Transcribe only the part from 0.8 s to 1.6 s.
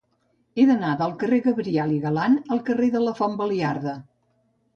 del carrer de